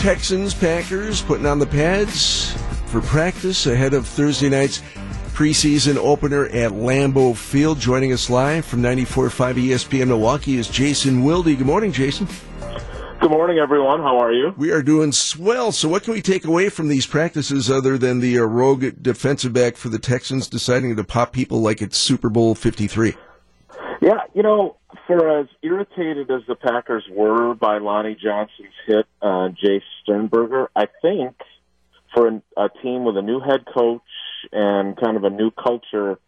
[0.00, 2.54] Texans, Packers putting on the pads
[2.86, 4.78] for practice ahead of Thursday night's
[5.34, 7.78] preseason opener at Lambeau Field.
[7.78, 11.44] Joining us live from 94.5 ESPN Milwaukee is Jason Wilde.
[11.44, 12.26] Good morning, Jason.
[13.20, 14.00] Good morning, everyone.
[14.00, 14.54] How are you?
[14.56, 15.70] We are doing swell.
[15.70, 19.76] So, what can we take away from these practices other than the rogue defensive back
[19.76, 23.16] for the Texans deciding to pop people like it's Super Bowl 53?
[24.00, 24.76] Yeah, you know,
[25.06, 30.86] for as irritated as the Packers were by Lonnie Johnson's hit on Jace Sternberger, I
[31.02, 31.36] think
[32.14, 34.00] for an, a team with a new head coach
[34.52, 36.18] and kind of a new culture,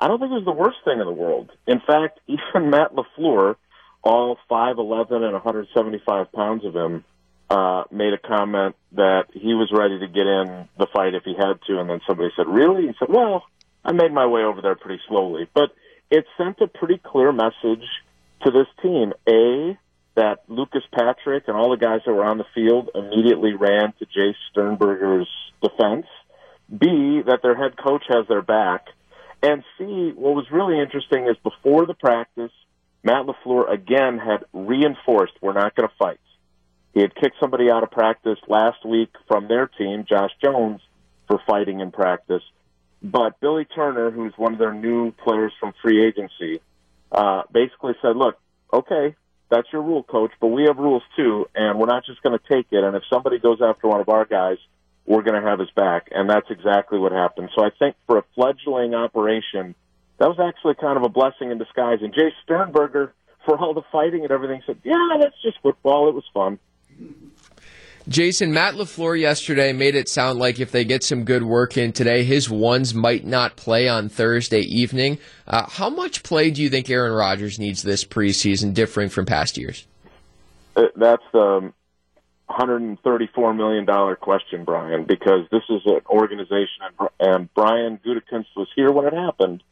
[0.00, 1.50] I don't think it was the worst thing in the world.
[1.66, 3.56] In fact, even Matt LaFleur,
[4.02, 7.04] all 5'11 and 175 pounds of him,
[7.50, 11.34] uh, made a comment that he was ready to get in the fight if he
[11.34, 11.78] had to.
[11.78, 12.86] And then somebody said, Really?
[12.86, 13.44] He said, Well,
[13.84, 15.46] I made my way over there pretty slowly.
[15.52, 15.72] But
[16.12, 17.88] it sent a pretty clear message
[18.44, 19.14] to this team.
[19.26, 19.78] A,
[20.14, 24.04] that Lucas Patrick and all the guys that were on the field immediately ran to
[24.04, 25.28] Jace Sternberger's
[25.62, 26.06] defense.
[26.68, 28.88] B, that their head coach has their back.
[29.42, 32.52] And C, what was really interesting is before the practice,
[33.02, 36.20] Matt LaFleur again had reinforced we're not going to fight.
[36.92, 40.82] He had kicked somebody out of practice last week from their team, Josh Jones,
[41.26, 42.42] for fighting in practice.
[43.02, 46.60] But Billy Turner, who's one of their new players from free agency,
[47.10, 48.38] uh, basically said, look,
[48.72, 49.16] okay,
[49.50, 52.44] that's your rule, coach, but we have rules too, and we're not just going to
[52.48, 52.84] take it.
[52.84, 54.56] And if somebody goes after one of our guys,
[55.04, 56.08] we're going to have his back.
[56.12, 57.50] And that's exactly what happened.
[57.54, 59.74] So I think for a fledgling operation,
[60.18, 61.98] that was actually kind of a blessing in disguise.
[62.02, 63.12] And Jace Sternberger,
[63.44, 66.08] for all the fighting and everything, said, yeah, that's just football.
[66.08, 66.60] It was fun.
[68.08, 71.92] Jason, Matt LaFleur yesterday made it sound like if they get some good work in
[71.92, 75.18] today, his ones might not play on Thursday evening.
[75.46, 79.56] Uh, how much play do you think Aaron Rodgers needs this preseason, differing from past
[79.56, 79.86] years?
[80.74, 81.72] Uh, that's the
[82.50, 86.82] $134 million question, Brian, because this is an organization,
[87.20, 89.62] and Brian Gutekunst was here when it happened,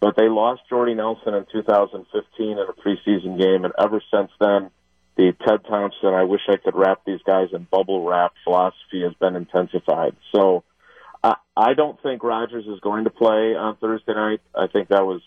[0.00, 4.70] but they lost Jordy Nelson in 2015 in a preseason game, and ever since then,
[5.16, 9.14] the Ted Thompson, I wish I could wrap these guys in bubble wrap philosophy has
[9.14, 10.16] been intensified.
[10.34, 10.64] So
[11.22, 14.40] I, I don't think Rodgers is going to play on Thursday night.
[14.54, 15.22] I think that was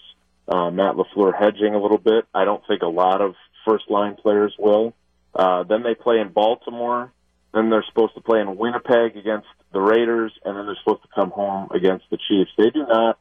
[0.47, 2.25] uh, Matt LaFleur hedging a little bit.
[2.33, 4.93] I don't think a lot of first line players will.
[5.33, 7.11] Uh, then they play in Baltimore.
[7.53, 11.09] Then they're supposed to play in Winnipeg against the Raiders, and then they're supposed to
[11.15, 12.51] come home against the Chiefs.
[12.57, 13.17] They do not,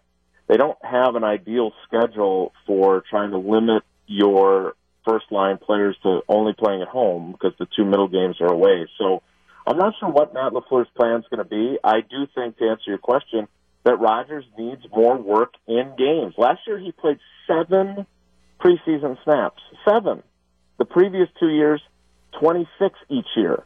[0.48, 4.74] they don't have an ideal schedule for trying to limit your
[5.06, 8.86] first line players to only playing at home because the two middle games are away.
[8.98, 9.22] So
[9.66, 11.78] I'm not sure what Matt LaFleur's plan is going to be.
[11.82, 13.48] I do think, to answer your question,
[13.84, 16.34] that Rodgers needs more work in games.
[16.36, 18.06] Last year he played seven
[18.60, 19.62] preseason snaps.
[19.88, 20.22] Seven.
[20.78, 21.80] The previous two years,
[22.40, 23.62] 26 each year.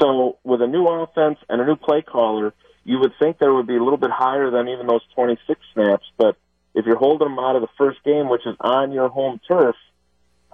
[0.00, 2.52] So with a new offense and a new play caller,
[2.84, 6.04] you would think there would be a little bit higher than even those 26 snaps.
[6.16, 6.36] But
[6.74, 9.76] if you're holding them out of the first game, which is on your home turf,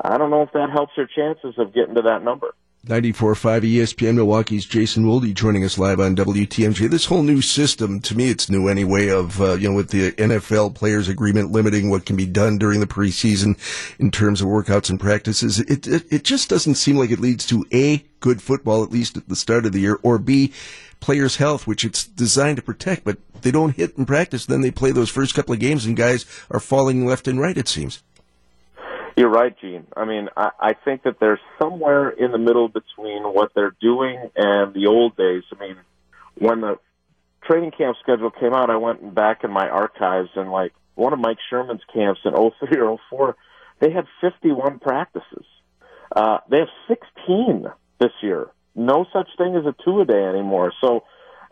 [0.01, 2.55] I don't know if that helps your chances of getting to that number.
[2.87, 6.89] 94.5 ESPN Milwaukee's Jason Wilde joining us live on WTMJ.
[6.89, 10.12] This whole new system, to me, it's new anyway, of, uh, you know, with the
[10.12, 13.59] NFL players agreement limiting what can be done during the preseason
[13.99, 15.59] in terms of workouts and practices.
[15.59, 19.17] It, it, it just doesn't seem like it leads to A, good football, at least
[19.17, 20.53] at the start of the year, or B,
[21.01, 24.47] players' health, which it's designed to protect, but they don't hit in practice.
[24.47, 27.59] Then they play those first couple of games and guys are falling left and right,
[27.59, 28.01] it seems.
[29.16, 29.87] You're right, Gene.
[29.97, 34.31] I mean, I, I think that there's somewhere in the middle between what they're doing
[34.37, 35.43] and the old days.
[35.54, 35.77] I mean,
[36.37, 36.78] when the
[37.43, 41.19] training camp schedule came out, I went back in my archives and like one of
[41.19, 42.32] Mike Sherman's camps in
[42.69, 43.37] 03 or 04,
[43.81, 45.47] they had 51 practices.
[46.15, 47.66] Uh, they have 16
[47.98, 48.48] this year.
[48.75, 50.75] No such thing as a two a day anymore.
[50.83, 51.04] So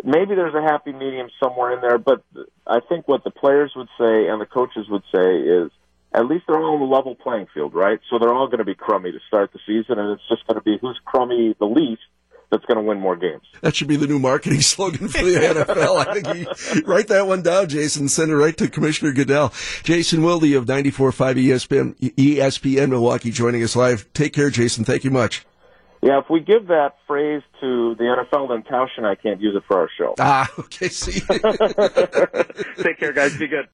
[0.04, 2.22] maybe there's a happy medium somewhere in there, but
[2.66, 5.70] I think what the players would say and the coaches would say is
[6.14, 7.98] at least they're all on the level playing field, right?
[8.08, 10.56] So they're all going to be crummy to start the season, and it's just going
[10.56, 12.02] to be who's crummy the least
[12.50, 13.42] that's going to win more games.
[13.62, 16.06] That should be the new marketing slogan for the NFL.
[16.06, 18.08] I think you write that one down, Jason.
[18.08, 19.52] Send it right to Commissioner Goodell.
[19.82, 24.10] Jason Wilde of 94.5 ESPN, ESPN Milwaukee joining us live.
[24.12, 24.84] Take care, Jason.
[24.84, 25.44] Thank you much.
[26.04, 29.56] Yeah, if we give that phrase to the NFL, then Tausch and I can't use
[29.56, 30.14] it for our show.
[30.20, 30.88] Ah, okay.
[30.88, 31.12] See.
[32.82, 33.34] Take care, guys.
[33.38, 33.68] Be good.